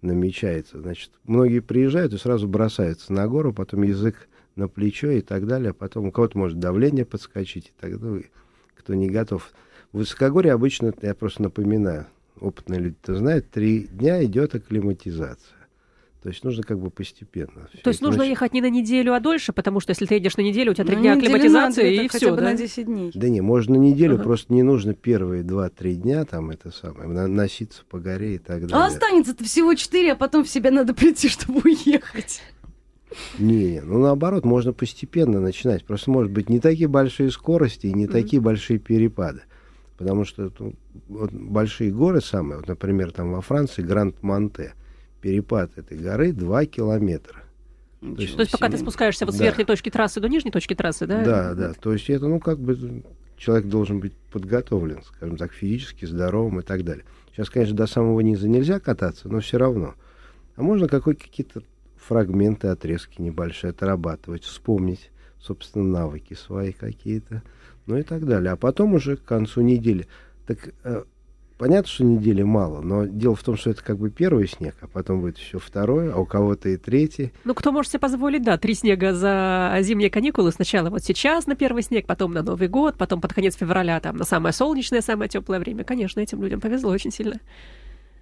намечается, 0.00 0.80
значит, 0.80 1.10
многие 1.24 1.60
приезжают 1.60 2.14
и 2.14 2.18
сразу 2.18 2.48
бросаются 2.48 3.12
на 3.12 3.28
гору, 3.28 3.52
потом 3.52 3.82
язык 3.82 4.28
на 4.56 4.68
плечо 4.68 5.10
и 5.10 5.20
так 5.20 5.46
далее. 5.46 5.74
Потом 5.74 6.06
у 6.06 6.12
кого-то 6.12 6.38
может 6.38 6.58
давление 6.58 7.04
подскочить 7.04 7.68
и 7.68 7.80
так 7.80 8.00
далее, 8.00 8.30
кто 8.74 8.94
не 8.94 9.08
готов. 9.08 9.52
В 9.92 9.98
высокогорье 9.98 10.52
обычно, 10.52 10.92
я 11.02 11.14
просто 11.14 11.42
напоминаю, 11.42 12.06
опытные 12.40 12.80
люди-то 12.80 13.14
знают, 13.14 13.50
три 13.50 13.84
дня 13.84 14.24
идет 14.24 14.54
акклиматизация. 14.54 15.56
То 16.22 16.28
есть 16.28 16.44
нужно 16.44 16.62
как 16.62 16.78
бы 16.78 16.90
постепенно. 16.90 17.68
То 17.82 17.90
есть 17.90 18.00
нужно 18.00 18.22
ехать 18.22 18.52
не 18.52 18.60
на 18.60 18.70
неделю, 18.70 19.12
а 19.12 19.18
дольше, 19.18 19.52
потому 19.52 19.80
что 19.80 19.90
если 19.90 20.06
ты 20.06 20.14
едешь 20.14 20.36
на 20.36 20.42
неделю, 20.42 20.70
у 20.70 20.74
тебя 20.74 20.84
три 20.84 20.96
дня 20.96 21.14
акклиматизации 21.14 22.04
и 22.04 22.08
все, 22.08 22.18
хотя 22.18 22.30
бы 22.30 22.36
да? 22.36 22.42
на 22.44 22.54
10 22.54 22.86
дней. 22.86 23.10
Да 23.12 23.28
не, 23.28 23.40
можно 23.40 23.76
на 23.76 23.80
неделю, 23.80 24.14
ага. 24.14 24.22
просто 24.22 24.52
не 24.52 24.62
нужно 24.62 24.94
первые 24.94 25.42
2-3 25.42 25.94
дня 25.94 26.24
там 26.24 26.50
это 26.50 26.70
самое, 26.70 27.08
носиться 27.26 27.82
по 27.90 27.98
горе 27.98 28.36
и 28.36 28.38
так 28.38 28.60
далее. 28.60 28.76
А 28.76 28.86
останется-то 28.86 29.42
всего 29.42 29.74
4, 29.74 30.12
а 30.12 30.16
потом 30.16 30.44
в 30.44 30.48
себя 30.48 30.70
надо 30.70 30.94
прийти, 30.94 31.28
чтобы 31.28 31.60
уехать. 31.64 32.40
Не, 33.40 33.80
ну 33.84 33.98
наоборот, 33.98 34.44
можно 34.44 34.72
постепенно 34.72 35.40
начинать. 35.40 35.84
Просто 35.84 36.12
может 36.12 36.30
быть 36.30 36.48
не 36.48 36.60
такие 36.60 36.88
большие 36.88 37.32
скорости 37.32 37.88
и 37.88 37.92
не 37.92 38.04
mm-hmm. 38.04 38.12
такие 38.12 38.40
большие 38.40 38.78
перепады. 38.78 39.42
Потому 39.98 40.24
что 40.24 40.52
ну, 40.58 40.74
вот 41.08 41.32
большие 41.32 41.90
горы 41.90 42.20
самые, 42.20 42.58
вот, 42.58 42.68
например, 42.68 43.10
там 43.10 43.32
во 43.32 43.40
Франции 43.40 43.82
Гранд-Монте– 43.82 44.74
перепад 45.22 45.78
этой 45.78 45.96
горы 45.96 46.32
2 46.32 46.66
километра. 46.66 47.42
То 48.00 48.20
есть, 48.20 48.34
то 48.34 48.40
есть 48.40 48.52
пока 48.52 48.68
ты 48.68 48.76
спускаешься 48.76 49.24
вот 49.24 49.36
с 49.36 49.40
верхней 49.40 49.64
точки 49.64 49.88
трассы 49.88 50.20
до 50.20 50.28
нижней 50.28 50.50
точки 50.50 50.74
трассы, 50.74 51.06
да? 51.06 51.24
Да, 51.24 51.54
да. 51.54 51.72
То 51.72 51.92
есть 51.92 52.10
это, 52.10 52.26
ну, 52.26 52.40
как 52.40 52.58
бы 52.58 53.04
человек 53.36 53.68
должен 53.68 54.00
быть 54.00 54.12
подготовлен, 54.32 55.02
скажем 55.04 55.36
так, 55.36 55.52
физически, 55.52 56.04
здоровым 56.04 56.60
и 56.60 56.62
так 56.64 56.84
далее. 56.84 57.04
Сейчас, 57.30 57.48
конечно, 57.48 57.76
до 57.76 57.86
самого 57.86 58.20
низа 58.20 58.48
нельзя 58.48 58.80
кататься, 58.80 59.28
но 59.28 59.38
все 59.38 59.56
равно. 59.56 59.94
А 60.56 60.62
можно 60.62 60.88
какие-то 60.88 61.62
фрагменты, 61.96 62.66
отрезки 62.68 63.22
небольшие 63.22 63.70
отрабатывать, 63.70 64.42
вспомнить, 64.42 65.10
собственно, 65.40 65.84
навыки 65.84 66.34
свои 66.34 66.72
какие-то, 66.72 67.42
ну 67.86 67.96
и 67.96 68.02
так 68.02 68.26
далее. 68.26 68.50
А 68.50 68.56
потом 68.56 68.94
уже 68.94 69.16
к 69.16 69.24
концу 69.24 69.60
недели. 69.60 70.08
Так 70.46 70.74
э, 70.82 71.04
Понятно, 71.58 71.88
что 71.88 72.04
недели 72.04 72.42
мало, 72.42 72.80
но 72.80 73.04
дело 73.04 73.36
в 73.36 73.42
том, 73.42 73.56
что 73.56 73.70
это 73.70 73.84
как 73.84 73.98
бы 73.98 74.10
первый 74.10 74.48
снег, 74.48 74.74
а 74.80 74.86
потом 74.86 75.20
будет 75.20 75.38
еще 75.38 75.58
второй, 75.58 76.12
а 76.12 76.16
у 76.16 76.24
кого-то 76.24 76.68
и 76.68 76.76
третий. 76.76 77.32
Ну, 77.44 77.54
кто 77.54 77.72
может 77.72 77.92
себе 77.92 78.00
позволить, 78.00 78.42
да, 78.42 78.58
три 78.58 78.74
снега 78.74 79.14
за 79.14 79.76
зимние 79.80 80.10
каникулы. 80.10 80.50
Сначала 80.52 80.90
вот 80.90 81.04
сейчас 81.04 81.46
на 81.46 81.54
первый 81.54 81.82
снег, 81.82 82.06
потом 82.06 82.32
на 82.32 82.42
Новый 82.42 82.68
год, 82.68 82.96
потом 82.96 83.20
под 83.20 83.32
конец 83.32 83.56
февраля, 83.56 84.00
там, 84.00 84.16
на 84.16 84.24
самое 84.24 84.52
солнечное, 84.52 85.02
самое 85.02 85.28
теплое 85.28 85.60
время. 85.60 85.84
Конечно, 85.84 86.20
этим 86.20 86.42
людям 86.42 86.60
повезло 86.60 86.90
очень 86.90 87.12
сильно. 87.12 87.40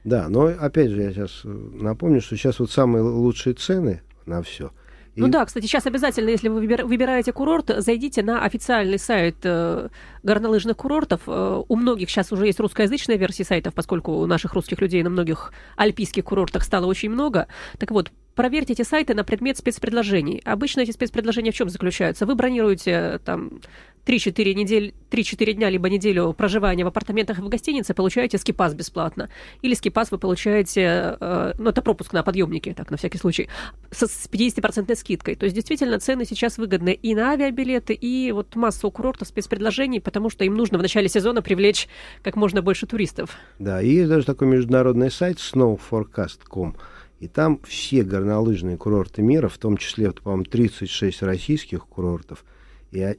Да, 0.04 0.28
но 0.28 0.46
опять 0.46 0.90
же, 0.90 1.02
я 1.02 1.12
сейчас 1.12 1.42
напомню, 1.44 2.20
что 2.20 2.36
сейчас 2.36 2.58
вот 2.58 2.70
самые 2.70 3.02
лучшие 3.02 3.54
цены 3.54 4.02
на 4.26 4.42
все– 4.42 4.70
ну 5.16 5.28
да, 5.28 5.44
кстати, 5.44 5.66
сейчас 5.66 5.86
обязательно, 5.86 6.30
если 6.30 6.48
вы 6.48 6.60
выбираете 6.60 7.32
курорт, 7.32 7.70
зайдите 7.78 8.22
на 8.22 8.44
официальный 8.44 8.98
сайт 8.98 9.36
э, 9.42 9.88
горнолыжных 10.22 10.76
курортов. 10.76 11.22
Э, 11.26 11.62
у 11.66 11.76
многих 11.76 12.10
сейчас 12.10 12.32
уже 12.32 12.46
есть 12.46 12.60
русскоязычная 12.60 13.16
версия 13.16 13.44
сайтов, 13.44 13.74
поскольку 13.74 14.12
у 14.12 14.26
наших 14.26 14.54
русских 14.54 14.80
людей 14.80 15.02
на 15.02 15.10
многих 15.10 15.52
альпийских 15.76 16.24
курортах 16.24 16.62
стало 16.62 16.86
очень 16.86 17.10
много. 17.10 17.48
Так 17.78 17.90
вот, 17.90 18.12
проверьте 18.40 18.72
эти 18.72 18.80
сайты 18.80 19.12
на 19.12 19.22
предмет 19.22 19.58
спецпредложений. 19.58 20.40
Обычно 20.46 20.80
эти 20.80 20.92
спецпредложения 20.92 21.52
в 21.52 21.54
чем 21.54 21.68
заключаются? 21.68 22.24
Вы 22.24 22.36
бронируете 22.36 23.20
там 23.22 23.60
3-4, 24.06 24.54
недель, 24.54 24.94
3-4 25.10 25.52
дня, 25.52 25.68
либо 25.68 25.90
неделю 25.90 26.32
проживания 26.32 26.84
в 26.84 26.86
апартаментах 26.86 27.38
и 27.38 27.42
в 27.42 27.50
гостинице, 27.50 27.92
получаете 27.92 28.38
скипас 28.38 28.72
бесплатно. 28.72 29.28
Или 29.60 29.74
скипас 29.74 30.10
вы 30.10 30.16
получаете, 30.16 31.18
э, 31.20 31.52
ну, 31.58 31.68
это 31.68 31.82
пропуск 31.82 32.14
на 32.14 32.22
подъемнике, 32.22 32.72
так, 32.72 32.90
на 32.90 32.96
всякий 32.96 33.18
случай, 33.18 33.50
с, 33.90 34.06
с 34.06 34.26
50% 34.26 34.94
скидкой. 34.94 35.34
То 35.34 35.44
есть, 35.44 35.54
действительно, 35.54 35.98
цены 35.98 36.24
сейчас 36.24 36.56
выгодны 36.56 36.94
и 36.94 37.14
на 37.14 37.32
авиабилеты, 37.32 37.92
и 37.92 38.32
вот 38.32 38.56
масса 38.56 38.86
у 38.86 38.90
курортов 38.90 39.28
спецпредложений, 39.28 40.00
потому 40.00 40.30
что 40.30 40.46
им 40.46 40.54
нужно 40.54 40.78
в 40.78 40.82
начале 40.82 41.10
сезона 41.10 41.42
привлечь 41.42 41.88
как 42.22 42.36
можно 42.36 42.62
больше 42.62 42.86
туристов. 42.86 43.36
Да, 43.58 43.82
и 43.82 43.90
есть 43.90 44.08
даже 44.08 44.24
такой 44.24 44.48
международный 44.48 45.10
сайт 45.10 45.36
snowforecast.com, 45.36 46.74
и 47.20 47.28
там 47.28 47.60
все 47.64 48.02
горнолыжные 48.02 48.78
курорты 48.78 49.22
мира, 49.22 49.48
в 49.48 49.58
том 49.58 49.76
числе, 49.76 50.10
по-моему, 50.10 50.44
36 50.44 51.22
российских 51.22 51.86
курортов, 51.86 52.44
и 52.90 53.16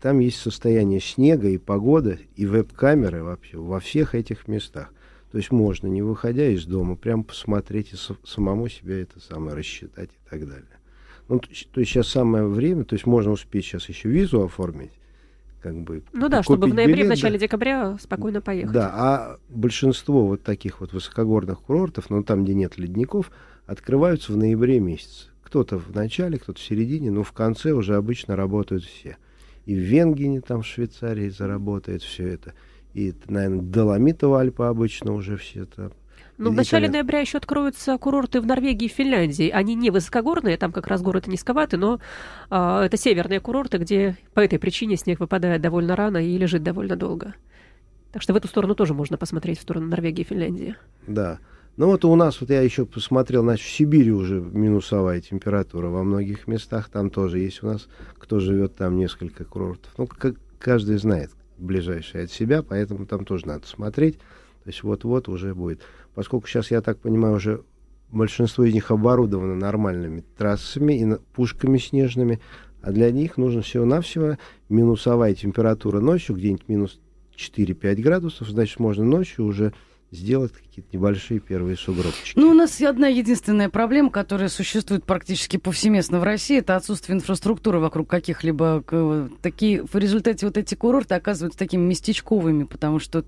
там 0.00 0.20
есть 0.20 0.38
состояние 0.38 1.00
снега 1.00 1.48
и 1.48 1.58
погода, 1.58 2.18
и 2.36 2.46
веб-камеры 2.46 3.24
вообще 3.24 3.58
во 3.58 3.80
всех 3.80 4.14
этих 4.14 4.46
местах. 4.48 4.92
То 5.32 5.38
есть 5.38 5.50
можно, 5.50 5.88
не 5.88 6.00
выходя 6.00 6.46
из 6.46 6.64
дома, 6.64 6.94
прям 6.94 7.24
посмотреть 7.24 7.92
и 7.92 7.96
самому 8.24 8.68
себя 8.68 9.00
это 9.00 9.18
самое 9.18 9.56
рассчитать 9.56 10.10
и 10.10 10.30
так 10.30 10.46
далее. 10.46 10.78
Ну, 11.28 11.40
то 11.40 11.48
есть 11.50 11.90
сейчас 11.90 12.08
самое 12.08 12.46
время, 12.46 12.84
то 12.84 12.94
есть 12.94 13.06
можно 13.06 13.32
успеть 13.32 13.64
сейчас 13.64 13.88
еще 13.88 14.08
визу 14.08 14.44
оформить, 14.44 14.92
как 15.64 15.80
бы. 15.80 16.02
Ну 16.12 16.28
да, 16.28 16.42
чтобы 16.42 16.66
в 16.66 16.74
ноябре, 16.74 16.94
билет, 16.94 17.06
в 17.06 17.08
начале 17.08 17.38
да. 17.38 17.46
декабря 17.46 17.96
спокойно 17.98 18.42
поехать. 18.42 18.72
Да, 18.72 18.90
а 18.94 19.38
большинство 19.48 20.26
вот 20.26 20.42
таких 20.42 20.80
вот 20.80 20.92
высокогорных 20.92 21.62
курортов, 21.62 22.10
ну 22.10 22.22
там, 22.22 22.44
где 22.44 22.52
нет 22.52 22.76
ледников, 22.76 23.32
открываются 23.66 24.32
в 24.32 24.36
ноябре 24.36 24.78
месяце. 24.78 25.30
Кто-то 25.42 25.78
в 25.78 25.94
начале, 25.94 26.38
кто-то 26.38 26.60
в 26.60 26.62
середине, 26.62 27.10
но 27.10 27.22
в 27.22 27.32
конце 27.32 27.72
уже 27.72 27.96
обычно 27.96 28.36
работают 28.36 28.84
все 28.84 29.16
и 29.66 29.74
в 29.74 29.78
Венгене, 29.78 30.40
там 30.40 30.62
в 30.62 30.66
Швейцарии 30.66 31.28
заработает 31.28 32.02
все 32.02 32.28
это. 32.28 32.54
И, 32.92 33.14
наверное, 33.26 33.62
Доломитово 33.62 34.40
Альпы 34.40 34.64
обычно 34.64 35.12
уже 35.12 35.36
все 35.36 35.62
это 35.62 35.92
но 36.36 36.50
в 36.50 36.54
начале 36.54 36.88
ноября 36.88 37.20
еще 37.20 37.38
откроются 37.38 37.96
курорты 37.98 38.40
в 38.40 38.46
Норвегии 38.46 38.86
и 38.86 38.88
Финляндии. 38.88 39.50
Они 39.50 39.74
не 39.74 39.90
высокогорные, 39.90 40.56
там 40.56 40.72
как 40.72 40.86
раз 40.86 41.02
город 41.02 41.26
низковатый, 41.26 41.78
но 41.78 42.00
а, 42.50 42.84
это 42.84 42.96
северные 42.96 43.40
курорты, 43.40 43.78
где 43.78 44.16
по 44.34 44.40
этой 44.40 44.58
причине 44.58 44.96
снег 44.96 45.20
выпадает 45.20 45.62
довольно 45.62 45.94
рано 45.96 46.18
и 46.18 46.36
лежит 46.36 46.62
довольно 46.62 46.96
долго. 46.96 47.34
Так 48.12 48.22
что 48.22 48.32
в 48.32 48.36
эту 48.36 48.48
сторону 48.48 48.74
тоже 48.74 48.94
можно 48.94 49.16
посмотреть, 49.16 49.58
в 49.58 49.62
сторону 49.62 49.88
Норвегии 49.88 50.22
и 50.22 50.24
Финляндии. 50.24 50.76
Да. 51.06 51.38
Ну 51.76 51.86
вот 51.86 52.04
у 52.04 52.14
нас, 52.14 52.40
вот 52.40 52.50
я 52.50 52.60
еще 52.60 52.86
посмотрел, 52.86 53.42
значит, 53.42 53.66
в 53.66 53.70
Сибири 53.70 54.12
уже 54.12 54.40
минусовая 54.40 55.20
температура 55.20 55.88
во 55.88 56.04
многих 56.04 56.46
местах, 56.46 56.88
там 56.88 57.10
тоже 57.10 57.40
есть 57.40 57.64
у 57.64 57.66
нас, 57.66 57.88
кто 58.18 58.38
живет 58.38 58.76
там 58.76 58.96
несколько 58.96 59.44
курортов. 59.44 59.92
Ну, 59.98 60.06
как 60.06 60.36
каждый 60.60 60.98
знает 60.98 61.30
ближайший 61.58 62.24
от 62.24 62.30
себя, 62.30 62.62
поэтому 62.62 63.06
там 63.06 63.24
тоже 63.24 63.46
надо 63.46 63.66
смотреть. 63.66 64.18
То 64.64 64.70
есть 64.70 64.82
вот-вот 64.82 65.28
уже 65.28 65.54
будет. 65.54 65.82
Поскольку 66.14 66.46
сейчас, 66.46 66.70
я 66.70 66.80
так 66.80 66.98
понимаю, 66.98 67.36
уже 67.36 67.62
большинство 68.10 68.64
из 68.64 68.72
них 68.72 68.90
оборудовано 68.90 69.54
нормальными 69.54 70.24
трассами 70.36 70.94
и 70.94 71.06
пушками 71.34 71.78
снежными, 71.78 72.40
а 72.82 72.92
для 72.92 73.10
них 73.10 73.36
нужно 73.36 73.62
всего-навсего 73.62 74.36
минусовая 74.68 75.34
температура 75.34 76.00
ночью, 76.00 76.36
где-нибудь 76.36 76.68
минус 76.68 77.00
4-5 77.36 77.94
градусов, 77.96 78.48
значит, 78.48 78.78
можно 78.78 79.04
ночью 79.04 79.44
уже 79.44 79.72
сделать 80.12 80.52
какие-то 80.52 80.96
небольшие 80.96 81.40
первые 81.40 81.76
сугробчики. 81.76 82.38
Ну, 82.38 82.50
у 82.50 82.54
нас 82.54 82.80
одна 82.80 83.08
единственная 83.08 83.68
проблема, 83.68 84.10
которая 84.10 84.48
существует 84.48 85.04
практически 85.04 85.56
повсеместно 85.56 86.20
в 86.20 86.22
России, 86.22 86.58
это 86.58 86.76
отсутствие 86.76 87.16
инфраструктуры 87.16 87.80
вокруг 87.80 88.08
каких-либо 88.08 88.84
такие 89.42 89.82
в 89.82 89.96
результате 89.96 90.46
вот 90.46 90.56
эти 90.56 90.76
курорты 90.76 91.16
оказываются 91.16 91.58
такими 91.58 91.82
местечковыми, 91.82 92.62
потому 92.62 93.00
что 93.00 93.22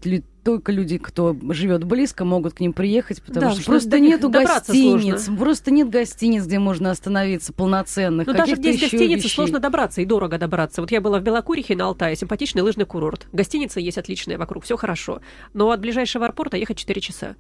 только 0.47 0.71
люди, 0.71 0.97
кто 0.97 1.37
живет 1.51 1.83
близко, 1.83 2.25
могут 2.25 2.55
к 2.55 2.61
ним 2.61 2.73
приехать, 2.73 3.21
потому 3.21 3.47
да, 3.47 3.51
что, 3.51 3.63
что 3.63 3.71
просто 3.73 3.99
нету 3.99 4.31
гостиниц, 4.31 5.25
сложно. 5.25 5.37
просто 5.37 5.73
нет 5.73 5.91
гостиниц, 5.91 6.45
где 6.45 6.61
можно 6.61 6.93
остановиться 6.93 7.53
полноценных. 7.53 8.29
Ну 8.29 8.33
даже 8.33 8.55
где 8.55 8.69
есть 8.69 8.81
гостиницы, 8.81 9.25
вещей. 9.25 9.35
сложно 9.35 9.59
добраться 9.59 10.03
и 10.03 10.05
дорого 10.05 10.39
добраться. 10.39 10.83
Вот 10.83 10.93
я 10.93 11.01
была 11.01 11.19
в 11.19 11.25
Белокурихе 11.25 11.75
на 11.75 11.87
Алтае, 11.87 12.15
симпатичный 12.15 12.63
лыжный 12.63 12.85
курорт. 12.85 13.27
Гостиница 13.33 13.81
есть 13.81 13.99
отличная 13.99 14.39
вокруг, 14.39 14.63
все 14.63 14.77
хорошо. 14.77 15.21
Но 15.53 15.73
от 15.73 15.81
ближайшего 15.81 16.27
аэропорта 16.27 16.57
ехать 16.57 16.79
4 16.79 17.01
часа. 17.01 17.35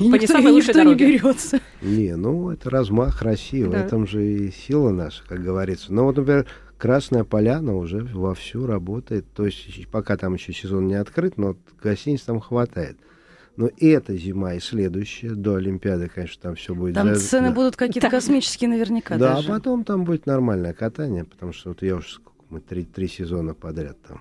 И 0.00 0.10
по 0.10 0.16
не 0.16 0.26
самой 0.26 0.52
лучшей 0.52 0.72
дороге. 0.72 1.04
не 1.04 1.12
берется. 1.12 1.60
Не, 1.82 2.16
ну 2.16 2.50
это 2.50 2.70
размах 2.70 3.20
России, 3.20 3.62
да. 3.62 3.68
в 3.68 3.72
этом 3.74 4.06
же 4.06 4.26
и 4.26 4.50
сила 4.50 4.88
наша, 4.88 5.22
как 5.28 5.42
говорится. 5.42 5.92
Но 5.92 6.04
вот, 6.04 6.16
например, 6.16 6.46
Красная 6.78 7.24
Поляна 7.24 7.74
уже 7.74 8.04
вовсю 8.04 8.66
работает. 8.66 9.24
То 9.34 9.46
есть 9.46 9.88
пока 9.88 10.16
там 10.16 10.34
еще 10.34 10.52
сезон 10.52 10.86
не 10.86 10.94
открыт, 10.94 11.36
но 11.36 11.56
гостиниц 11.82 12.22
там 12.22 12.40
хватает. 12.40 12.96
Но 13.56 13.68
и 13.68 13.86
эта 13.86 14.14
зима, 14.16 14.54
и 14.54 14.60
следующая, 14.60 15.30
до 15.30 15.54
Олимпиады, 15.54 16.08
конечно, 16.08 16.42
там 16.42 16.54
все 16.56 16.74
будет... 16.74 16.94
Там 16.94 17.14
за... 17.14 17.20
цены 17.20 17.48
да. 17.48 17.54
будут 17.54 17.76
какие-то 17.76 18.10
космические 18.10 18.68
наверняка 18.68 19.16
Да, 19.16 19.36
даже. 19.36 19.48
а 19.48 19.52
потом 19.54 19.84
там 19.84 20.04
будет 20.04 20.26
нормальное 20.26 20.74
катание, 20.74 21.24
потому 21.24 21.54
что 21.54 21.70
вот 21.70 21.82
я 21.82 21.96
уже 21.96 22.08
сколько 22.08 22.42
мы 22.50 22.60
три, 22.60 22.84
три 22.84 23.08
сезона 23.08 23.54
подряд 23.54 23.96
там 24.06 24.20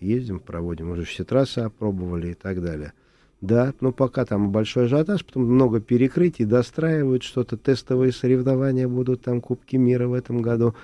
ездим, 0.00 0.40
проводим, 0.40 0.90
уже 0.90 1.04
все 1.04 1.24
трассы 1.24 1.60
опробовали 1.60 2.30
и 2.30 2.34
так 2.34 2.62
далее. 2.62 2.92
Да, 3.40 3.74
но 3.80 3.92
пока 3.92 4.24
там 4.24 4.50
большой 4.50 4.86
ажиотаж, 4.86 5.24
потом 5.24 5.44
много 5.44 5.80
перекрытий, 5.80 6.44
достраивают 6.44 7.22
что-то, 7.22 7.56
тестовые 7.56 8.12
соревнования 8.12 8.88
будут, 8.88 9.22
там 9.22 9.40
Кубки 9.40 9.76
мира 9.76 10.08
в 10.08 10.14
этом 10.14 10.40
году. 10.40 10.74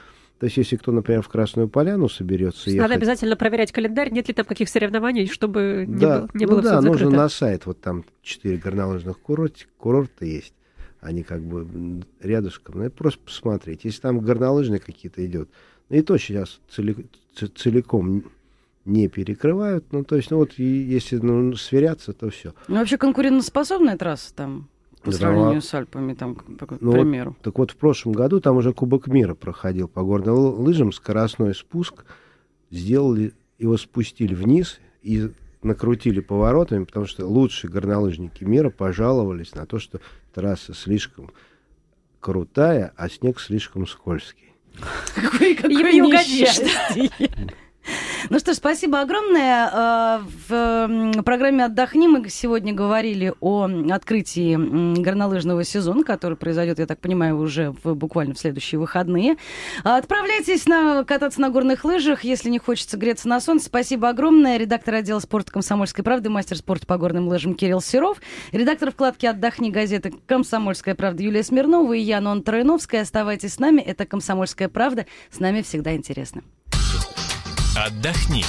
То 0.43 0.47
есть, 0.47 0.57
если 0.57 0.75
кто, 0.75 0.91
например, 0.91 1.23
в 1.23 1.29
Красную 1.29 1.69
Поляну 1.69 2.09
соберется 2.09 2.69
ехать... 2.69 2.83
Надо 2.83 2.95
обязательно 2.95 3.37
проверять 3.37 3.71
календарь, 3.71 4.11
нет 4.11 4.27
ли 4.27 4.35
там 4.35 4.45
каких 4.45 4.69
соревнований, 4.69 5.29
чтобы 5.29 5.85
да, 5.87 5.95
не 5.95 6.01
было, 6.05 6.31
не 6.35 6.47
было 6.47 6.57
ну, 6.57 6.63
да, 6.63 6.81
нужно 6.81 7.11
на 7.11 7.29
сайт, 7.29 7.65
вот 7.65 7.81
там 7.81 8.05
четыре 8.23 8.57
горнолыжных 8.57 9.21
курорта, 9.21 9.61
курорта 9.79 10.25
есть. 10.25 10.53
они 11.01 11.23
как 11.23 11.43
бы 11.43 12.03
рядышком. 12.21 12.79
Надо 12.79 12.91
просто 12.91 13.21
посмотреть. 13.25 13.85
Если 13.85 14.01
там 14.01 14.19
горнолыжные 14.19 14.81
какие-то 14.81 15.25
идет, 15.25 15.49
ну 15.89 15.97
и 15.99 16.03
то 16.03 16.19
сейчас 16.19 16.61
целиком 17.55 18.25
не 18.85 19.07
перекрывают. 19.07 19.93
Ну, 19.93 20.03
то 20.03 20.17
есть, 20.17 20.33
ну 20.33 20.39
вот, 20.39 20.55
если 20.55 21.19
ну, 21.19 21.55
сверяться, 21.55 22.13
то 22.13 22.31
все. 22.31 22.53
Ну, 22.67 22.79
вообще 22.79 22.99
конкурентоспособная 22.99 23.97
трасса 23.97 24.35
там? 24.35 24.69
По 25.03 25.11
да, 25.11 25.17
сравнению 25.17 25.63
с 25.63 25.75
Альпами, 25.75 26.15
там, 26.15 26.37
к, 26.37 26.45
к 26.45 26.77
ну, 26.81 26.93
примеру. 26.93 27.31
Вот, 27.31 27.41
так 27.43 27.59
вот, 27.59 27.71
в 27.73 27.77
прошлом 27.77 28.13
году 28.13 28.41
там 28.41 28.57
уже 28.57 28.73
Кубок 28.73 29.09
мира 29.09 29.35
проходил 29.35 29.89
по 29.89 30.03
горным 30.03 30.37
лыжам, 30.61 30.93
скоростной 30.93 31.55
спуск. 31.55 32.05
Сделали, 32.71 33.33
его 33.59 33.77
спустили 33.77 34.35
вниз 34.35 34.81
и 35.03 35.31
накрутили 35.63 36.21
поворотами, 36.21 36.85
потому 36.85 37.07
что 37.07 37.27
лучшие 37.27 37.71
горнолыжники 37.71 38.45
мира 38.45 38.71
пожаловались 38.71 39.55
на 39.55 39.67
то, 39.67 39.79
что 39.79 40.01
трасса 40.33 40.73
слишком 40.75 41.31
крутая, 42.21 42.93
а 42.97 43.09
снег 43.09 43.41
слишком 43.41 43.87
скользкий. 43.87 44.55
Какое, 45.15 45.55
какое 45.55 45.93
несчастье. 45.93 47.11
Ну 48.31 48.39
что 48.39 48.53
ж, 48.53 48.57
спасибо 48.57 49.01
огромное. 49.01 49.69
Э, 49.75 50.21
в 50.87 51.23
программе 51.23 51.65
«Отдохни» 51.65 52.09
мы 52.09 52.29
сегодня 52.29 52.73
говорили 52.73 53.33
о 53.41 53.69
открытии 53.91 54.57
горнолыжного 55.01 55.65
сезона, 55.65 56.05
который 56.05 56.37
произойдет, 56.37 56.79
я 56.79 56.87
так 56.87 57.01
понимаю, 57.01 57.39
уже 57.39 57.75
в, 57.83 57.95
буквально 57.95 58.35
в 58.35 58.39
следующие 58.39 58.79
выходные. 58.79 59.37
Отправляйтесь 59.85 60.67
на, 60.67 61.05
кататься 61.05 61.41
на 61.41 61.51
горных 61.51 61.85
лыжах, 61.85 62.25
если 62.25 62.51
не 62.51 62.59
хочется 62.59 62.97
греться 62.97 63.29
на 63.29 63.41
солнце. 63.41 63.67
Спасибо 63.67 64.09
огромное. 64.09 64.57
Редактор 64.57 64.97
отдела 64.97 65.21
спорта 65.21 65.53
«Комсомольской 65.53 66.05
правды», 66.05 66.31
мастер 66.31 66.57
спорта 66.57 66.87
по 66.87 66.99
горным 66.99 67.29
лыжам 67.29 67.55
Кирилл 67.55 67.81
Серов, 67.81 68.19
редактор 68.53 68.91
вкладки 68.91 69.27
«Отдохни» 69.27 69.71
газеты 69.71 70.13
«Комсомольская 70.27 70.95
правда» 70.95 71.23
Юлия 71.23 71.43
Смирнова 71.43 71.93
и 71.93 72.01
я, 72.01 72.21
Нон 72.21 72.43
Троиновская. 72.43 73.03
Оставайтесь 73.03 73.55
с 73.55 73.59
нами. 73.59 73.81
Это 73.81 74.07
«Комсомольская 74.07 74.69
правда». 74.69 75.07
С 75.31 75.41
нами 75.41 75.63
всегда 75.63 75.95
интересно. 75.95 76.43
Отдохни. 77.77 78.45